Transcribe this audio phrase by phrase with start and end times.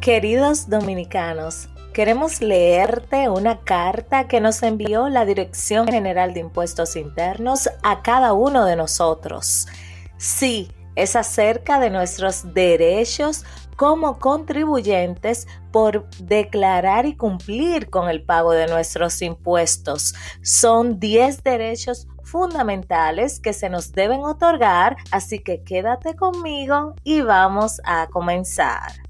[0.00, 7.68] Queridos dominicanos, queremos leerte una carta que nos envió la Dirección General de Impuestos Internos
[7.82, 9.66] a cada uno de nosotros.
[10.16, 13.44] Sí, es acerca de nuestros derechos
[13.76, 20.14] como contribuyentes por declarar y cumplir con el pago de nuestros impuestos.
[20.40, 27.82] Son 10 derechos fundamentales que se nos deben otorgar, así que quédate conmigo y vamos
[27.84, 29.09] a comenzar.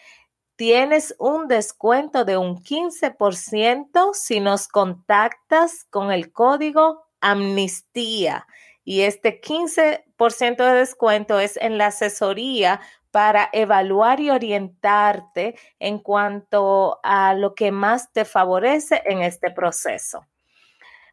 [0.57, 8.45] tienes un descuento de un 15% si nos contactas con el código amnistía.
[8.84, 12.81] Y este 15% de descuento es en la asesoría
[13.12, 20.25] para evaluar y orientarte en cuanto a lo que más te favorece en este proceso.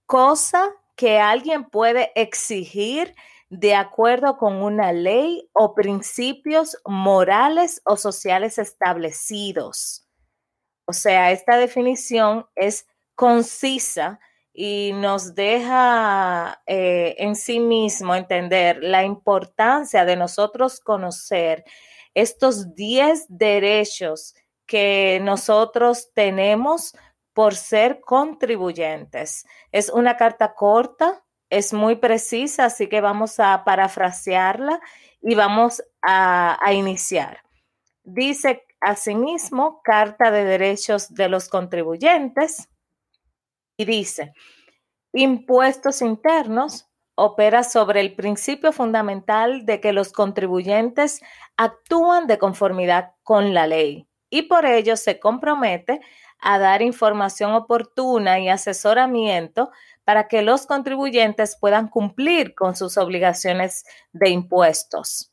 [0.06, 3.14] cosa que alguien puede exigir
[3.50, 10.06] de acuerdo con una ley o principios morales o sociales establecidos.
[10.86, 14.20] O sea, esta definición es concisa
[14.52, 21.64] y nos deja eh, en sí mismo entender la importancia de nosotros conocer
[22.14, 24.34] estos 10 derechos
[24.66, 26.94] que nosotros tenemos
[27.32, 29.44] por ser contribuyentes.
[29.72, 34.80] Es una carta corta, es muy precisa, así que vamos a parafrasearla
[35.22, 37.40] y vamos a, iniciar.
[38.02, 42.68] Dice asimismo Carta de Derechos de los Contribuyentes
[43.78, 44.32] y dice,
[45.12, 51.20] impuestos internos opera sobre el principio fundamental de que los contribuyentes
[51.56, 56.00] actúan de conformidad con la ley y por ello se compromete
[56.40, 59.70] a dar información oportuna y asesoramiento
[60.04, 65.30] para que los contribuyentes puedan cumplir con sus obligaciones de impuestos.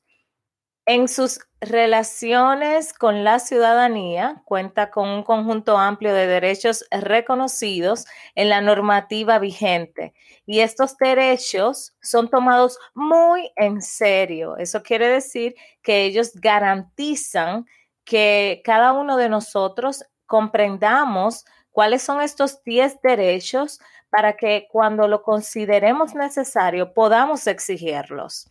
[0.88, 8.50] En sus relaciones con la ciudadanía, cuenta con un conjunto amplio de derechos reconocidos en
[8.50, 10.15] la normativa vigente
[10.47, 14.57] y estos derechos son tomados muy en serio.
[14.57, 15.53] Eso quiere decir
[15.83, 17.65] que ellos garantizan
[18.03, 23.79] que cada uno de nosotros comprendamos cuáles son estos 10 derechos
[24.11, 28.47] para que cuando lo consideremos necesario podamos exigirlos.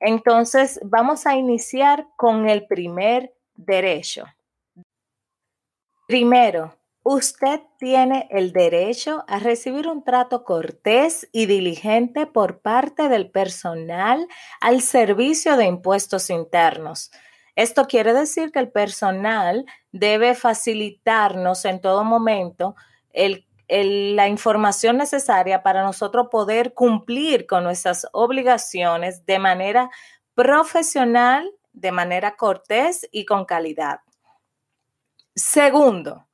[0.00, 4.26] Entonces, vamos a iniciar con el primer derecho.
[6.06, 13.30] Primero, usted tiene el derecho a recibir un trato cortés y diligente por parte del
[13.30, 14.26] personal
[14.60, 17.10] al servicio de impuestos internos.
[17.56, 22.76] Esto quiere decir que el personal debe facilitarnos en todo momento
[23.12, 29.90] el la información necesaria para nosotros poder cumplir con nuestras obligaciones de manera
[30.34, 34.00] profesional, de manera cortés y con calidad.
[35.34, 36.26] Segundo,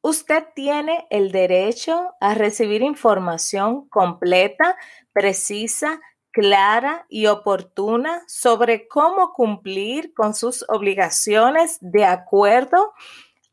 [0.00, 4.76] usted tiene el derecho a recibir información completa,
[5.12, 6.00] precisa,
[6.30, 12.92] clara y oportuna sobre cómo cumplir con sus obligaciones de acuerdo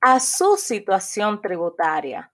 [0.02, 2.32] a su situación tributaria.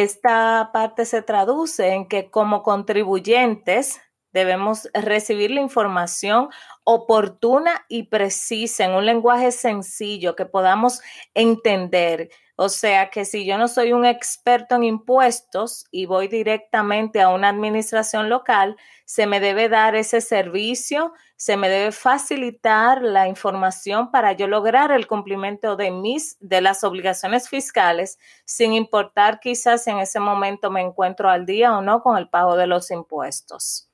[0.00, 4.00] Esta parte se traduce en que como contribuyentes
[4.32, 6.48] debemos recibir la información
[6.84, 11.02] oportuna y precisa en un lenguaje sencillo que podamos
[11.34, 12.30] entender
[12.62, 17.30] o sea que si yo no soy un experto en impuestos y voy directamente a
[17.30, 18.76] una administración local,
[19.06, 24.92] se me debe dar ese servicio, se me debe facilitar la información para yo lograr
[24.92, 30.82] el cumplimiento de mis de las obligaciones fiscales, sin importar quizás en ese momento me
[30.82, 33.88] encuentro al día o no con el pago de los impuestos.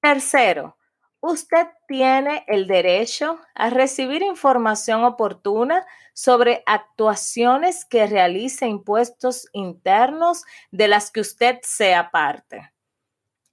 [0.00, 0.78] Tercero,
[1.22, 10.42] usted tiene el derecho a recibir información oportuna sobre actuaciones que realice impuestos internos
[10.72, 12.72] de las que usted sea parte.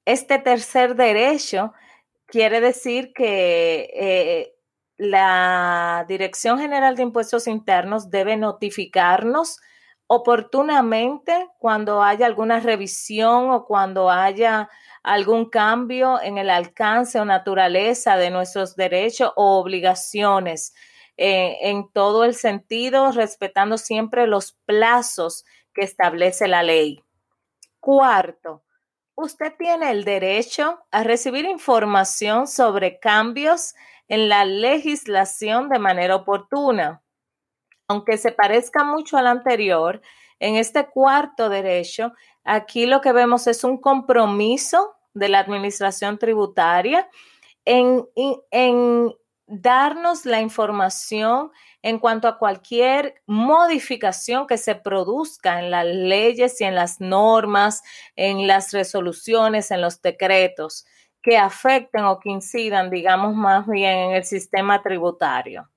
[0.03, 1.73] Este tercer derecho
[2.25, 4.55] quiere decir que eh,
[4.97, 9.59] la Dirección General de Impuestos Internos debe notificarnos
[10.11, 14.67] oportunamente cuando haya alguna revisión o cuando haya
[15.03, 20.73] algún cambio en el alcance o naturaleza de nuestros derechos o obligaciones
[21.15, 25.45] eh, en todo el sentido, respetando siempre los plazos
[25.75, 27.03] que establece la ley.
[27.79, 28.63] Cuarto,
[29.13, 33.75] usted tiene el derecho a recibir información sobre cambios
[34.07, 37.03] en la legislación de manera oportuna
[37.89, 40.01] aunque se parezca mucho al anterior,
[40.39, 42.13] en este cuarto derecho,
[42.45, 47.09] aquí lo que vemos es un compromiso de la administración tributaria
[47.65, 48.07] en,
[48.51, 49.13] en,
[49.47, 51.51] darnos la información
[51.81, 57.81] en cuanto a cualquier modificación que se produzca en las leyes y en las normas,
[58.15, 60.85] en las resoluciones, en los decretos
[61.23, 65.67] que afecten o que incidan, digamos, más bien en el sistema tributario.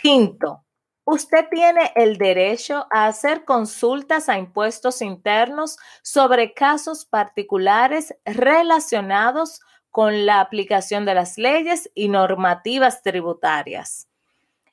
[0.00, 0.64] Quinto,
[1.04, 9.60] Usted tiene el derecho a hacer consultas a impuestos internos sobre casos particulares relacionados
[9.90, 14.08] con la aplicación de las leyes y normativas tributarias.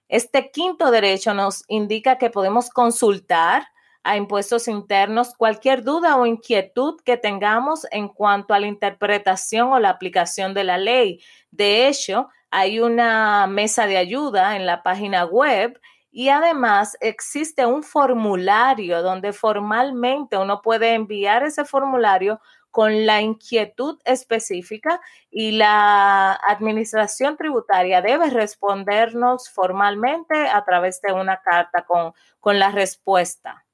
[0.08, 3.68] Este quinto derecho nos indica que podemos consultar
[4.04, 9.80] a impuestos internos cualquier duda o inquietud que tengamos en cuanto a la interpretación o
[9.80, 11.22] la aplicación de la ley.
[11.52, 15.80] De hecho, hay una mesa de ayuda en la página web
[16.12, 24.00] y además existe un formulario donde formalmente uno puede enviar ese formulario con la inquietud
[24.06, 25.02] específica
[25.32, 32.72] y la administración tributaria debe respondernos formalmente a través de una carta con, con la
[32.72, 33.66] respuesta.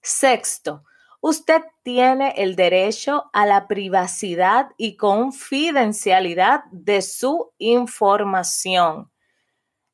[0.00, 0.84] Sexto,
[1.20, 9.10] usted tiene el derecho a la privacidad y confidencialidad de su información.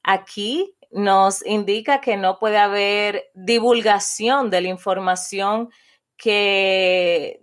[0.02, 5.70] Aquí nos indica que no puede haber divulgación de la información
[6.16, 7.40] que,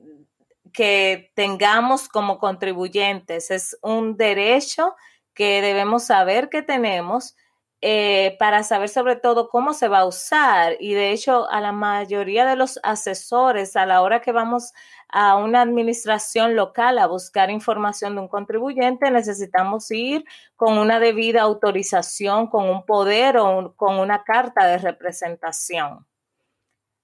[0.74, 3.51] que tengamos como contribuyentes.
[3.51, 4.96] Es un derecho
[5.34, 7.36] que debemos saber que tenemos
[7.81, 10.77] eh, para saber sobre todo cómo se va a usar.
[10.79, 14.74] Y de hecho, a la mayoría de los asesores, a la hora que vamos
[15.10, 21.43] a una administración local a buscar información de un contribuyente, necesitamos ir con una debida
[21.43, 26.07] autorización, con un poder o con una carta de representación.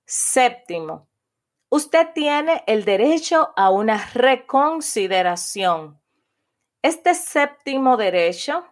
[0.06, 1.08] Séptimo,
[1.70, 6.00] usted tiene el derecho a una reconsideración.
[6.82, 8.66] Este séptimo derecho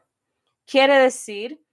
[0.65, 1.63] quiere decir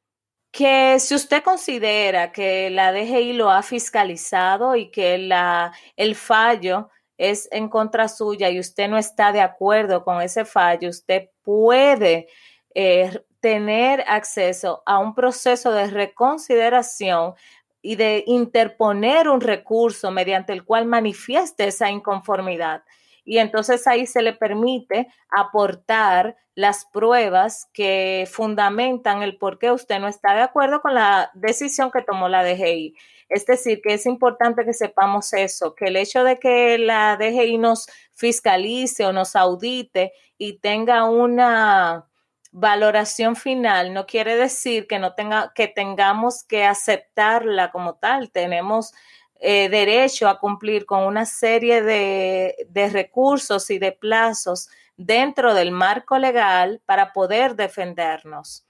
[0.59, 6.91] que si usted considera que la DGI lo ha fiscalizado y que la, el fallo
[7.17, 12.27] es en contra suya y usted no está de acuerdo con ese fallo, usted puede
[12.75, 17.35] eh, tener acceso a un proceso de reconsideración
[17.81, 22.83] y de interponer un recurso mediante el cual manifieste esa inconformidad.
[23.29, 29.99] Y entonces ahí se le permite aportar las pruebas que fundamentan el por qué usted
[29.99, 32.95] no está de acuerdo con la decisión que tomó la DGI.
[33.29, 37.59] Es decir, que es importante que sepamos eso, que el hecho de que la DGI
[37.59, 42.07] nos fiscalice o nos audite y tenga una
[42.51, 48.31] valoración final no quiere decir que no tenga que tengamos que aceptarla como tal.
[48.31, 48.95] Tenemos
[49.39, 55.71] eh, derecho a cumplir con una serie de, de recursos y de plazos dentro del
[55.71, 58.67] marco legal para poder defendernos.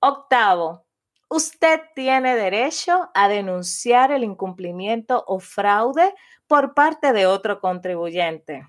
[0.00, 0.86] Octavo,
[1.28, 6.14] usted tiene derecho a denunciar el incumplimiento o fraude
[6.46, 8.66] por parte de otro contribuyente.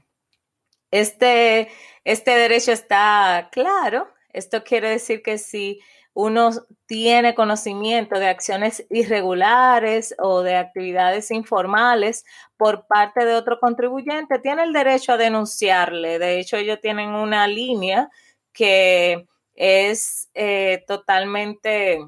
[0.92, 1.70] Este,
[2.04, 4.08] este derecho está claro.
[4.32, 5.80] Esto quiere decir que si
[6.14, 6.50] uno
[6.86, 12.26] tiene conocimiento de acciones irregulares o de actividades informales
[12.58, 16.20] por parte de otro contribuyente, tiene el derecho a denunciarle.
[16.20, 18.10] De hecho, ellos tienen una línea
[18.52, 22.00] que es eh, totalmente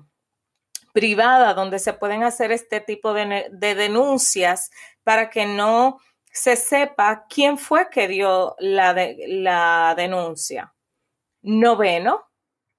[0.93, 4.71] privada donde se pueden hacer este tipo de, de denuncias
[5.03, 5.99] para que no
[6.33, 10.73] se sepa quién fue que dio la denuncia.
[11.41, 12.25] Noveno,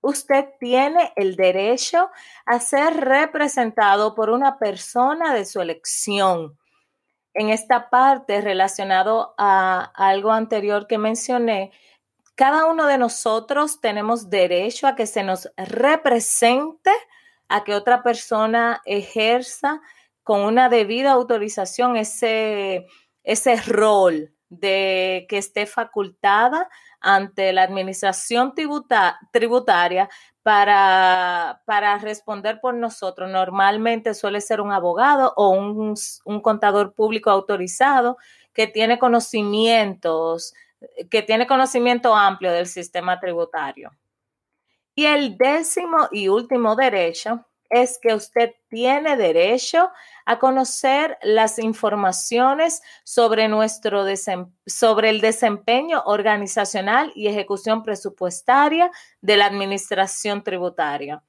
[0.01, 2.11] usted tiene el derecho
[2.45, 6.59] a ser representado por una persona de su elección.
[7.35, 11.73] En esta parte relacionado a algo anterior que mencioné,
[12.35, 16.91] cada uno de nosotros tenemos derecho a que se nos represente,
[17.49, 19.81] a que otra persona ejerza
[20.23, 22.87] con una debida autorización ese,
[23.23, 26.69] ese rol de que esté facultada
[27.03, 30.09] ante la administración tributaria
[30.43, 33.31] para, para, responder por nosotros.
[33.31, 35.95] Normalmente suele ser un abogado o un,
[36.25, 38.17] un contador público autorizado
[38.53, 40.55] que tiene conocimientos,
[41.11, 43.93] que tiene conocimiento amplio del sistema tributario.
[44.95, 49.91] Y el décimo y último derecho es que usted tiene derecho
[50.27, 54.05] a conocer las informaciones sobre, nuestro
[54.67, 58.91] sobre el desempeño organizacional y ejecución presupuestaria
[59.23, 61.25] de la administración tributaria.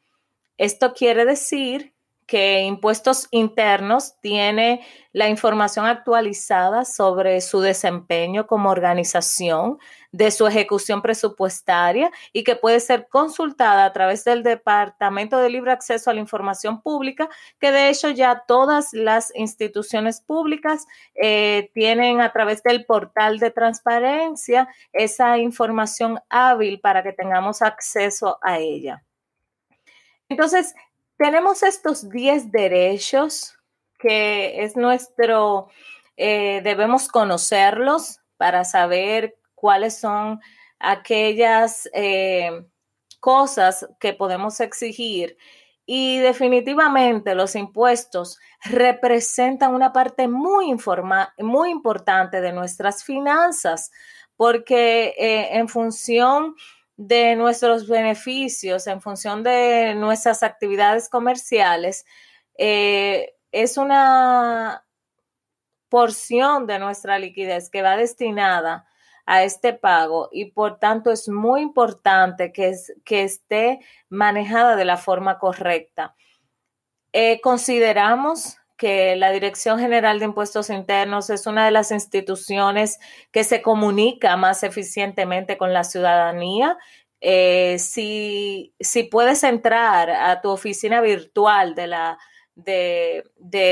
[0.57, 1.92] Esto quiere decir
[2.33, 9.77] que Impuestos Internos tiene la información actualizada sobre su desempeño como organización,
[10.11, 15.73] de su ejecución presupuestaria y que puede ser consultada a través del Departamento de Libre
[15.73, 22.19] Acceso a la Información Pública, que de hecho ya todas las instituciones públicas eh, tienen
[22.19, 29.03] a través del portal de transparencia esa información hábil para que tengamos acceso a ella.
[30.29, 30.73] Entonces,
[31.23, 33.57] tenemos estos 10 derechos
[33.97, 35.69] que es nuestro,
[36.17, 40.41] eh, debemos conocerlos para saber cuáles son
[40.79, 42.65] aquellas eh,
[43.21, 45.37] cosas que podemos exigir.
[45.85, 50.75] Y definitivamente los impuestos representan una parte muy,
[51.37, 53.91] muy importante de nuestras finanzas,
[54.35, 56.55] porque eh, en función
[56.97, 62.05] de nuestros beneficios, en función de nuestras actividades comerciales,
[62.57, 64.85] eh, es una
[65.89, 68.87] porción de nuestra liquidez que va destinada
[69.25, 72.73] a este pago y por tanto es muy importante que,
[73.05, 76.15] que esté manejada de la forma correcta.
[77.13, 82.99] Eh, consideramos que la Dirección General de Impuestos Internos es una de las instituciones
[83.31, 86.77] que se comunica más eficientemente con la ciudadanía.
[87.21, 92.17] Eh, si, si puedes entrar a tu oficina virtual de la
[92.55, 93.23] de,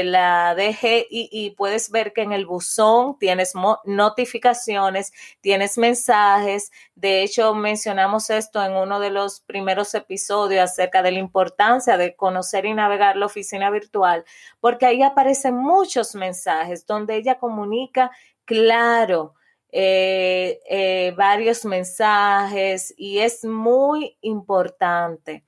[0.04, 3.54] la DG y, puedes ver que en el buzón tienes
[3.86, 5.12] notificaciones,
[5.42, 6.72] tienes mensajes.
[6.96, 12.16] De hecho, mencionamos esto en uno de los primeros episodios acerca de la importancia de
[12.16, 14.26] conocer y navegar la oficina virtual,
[14.60, 18.12] porque ahí aparecen muchos mensajes donde ella comunica
[18.46, 19.36] claro.
[19.74, 25.46] Eh, eh, varios mensajes y es muy importante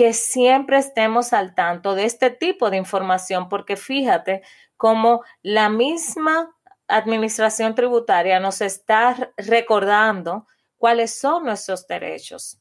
[0.00, 4.40] que siempre estemos al tanto de este tipo de información, porque fíjate
[4.78, 6.56] cómo la misma
[6.88, 10.46] administración tributaria nos está recordando
[10.78, 12.58] cuáles son nuestros derechos.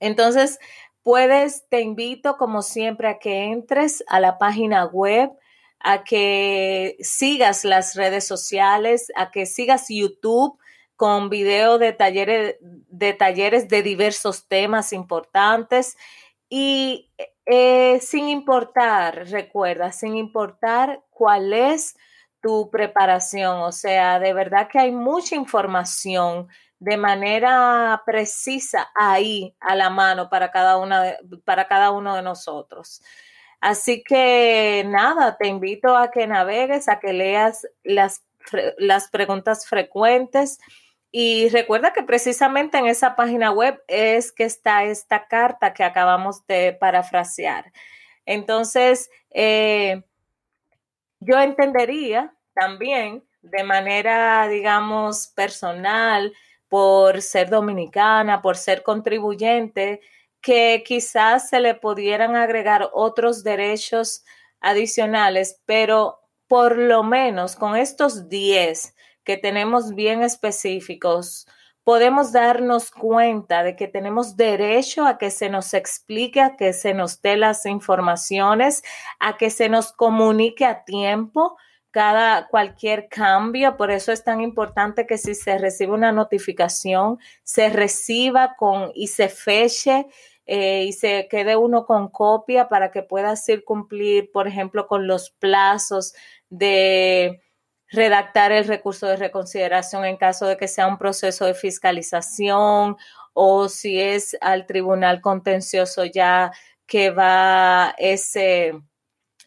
[0.00, 0.58] Entonces,
[1.04, 5.30] Puedes, te invito como siempre a que entres a la página web,
[5.80, 10.58] a que sigas las redes sociales, a que sigas YouTube
[10.96, 15.96] con video de talleres, de talleres de diversos temas importantes
[16.48, 17.10] y
[17.46, 21.96] eh, sin importar, recuerda, sin importar cuál es
[22.40, 29.74] tu preparación, o sea, de verdad que hay mucha información de manera precisa ahí a
[29.74, 33.02] la mano para cada, una para cada uno de nosotros.
[33.60, 38.22] Así que nada, te invito a que navegues, a que leas las,
[38.78, 40.60] las preguntas frecuentes
[41.10, 46.46] y recuerda que precisamente en esa página web es que está esta carta que acabamos
[46.46, 47.72] de parafrasear.
[48.26, 50.02] Entonces, eh,
[51.20, 56.34] yo entendería también de manera, digamos, personal,
[56.68, 60.00] por ser dominicana, por ser contribuyente,
[60.42, 64.24] que quizás se le pudieran agregar otros derechos
[64.60, 68.94] adicionales, pero por lo menos con estos 10
[69.28, 71.46] que tenemos bien específicos,
[71.84, 76.94] podemos darnos cuenta de que tenemos derecho a que se nos explique, a que se
[76.94, 78.82] nos dé las informaciones,
[79.18, 81.58] a que se nos comunique a tiempo
[81.90, 87.68] cada cualquier cambio, por eso es tan importante que si se recibe una notificación, se
[87.68, 90.06] reciba con y se feche
[90.46, 93.34] eh, y se quede uno con copia para que pueda
[93.66, 96.14] cumplir, por ejemplo, con los plazos
[96.48, 97.42] de
[97.90, 102.96] redactar el recurso de reconsideración en caso de que sea un proceso de fiscalización
[103.32, 106.52] o si es al tribunal contencioso ya
[106.86, 108.72] que va ese,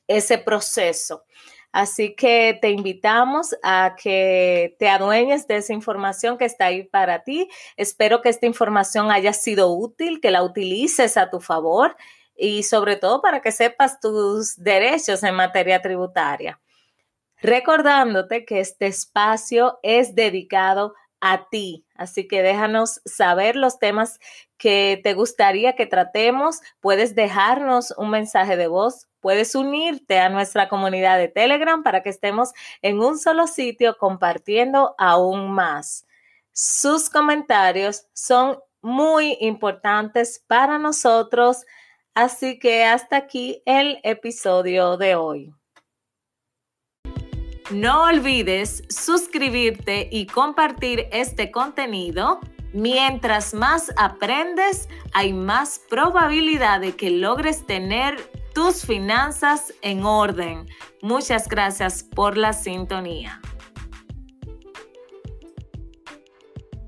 [0.07, 1.24] ese proceso.
[1.71, 7.24] Así que te invitamos a que te adueñes de esa información que está ahí para
[7.24, 7.50] ti.
[7.77, 11.95] Espero que esta información haya sido útil, que la utilices a tu favor
[12.36, 16.60] y sobre todo para que sepas tus derechos en materia tributaria
[17.41, 21.85] recordándote que este espacio es dedicado a ti.
[21.96, 24.20] Así que déjanos saber los temas
[24.57, 26.61] que te gustaría que tratemos.
[26.81, 29.07] Puedes dejarnos un mensaje de voz.
[29.20, 34.96] Puedes unirte a nuestra comunidad de Telegram para que estemos en un solo sitio compartiendo
[34.98, 36.07] aún más.
[36.51, 41.66] Sus comentarios son muy importantes para nosotros.
[42.16, 45.53] Así que hasta aquí el episodio de hoy.
[47.72, 52.42] No olvides suscribirte y compartir este contenido.
[52.74, 58.18] Mientras más aprendes, hay más probabilidad de que logres tener
[58.53, 60.68] tus finanzas en orden.
[61.01, 63.40] Muchas gracias por la sintonía.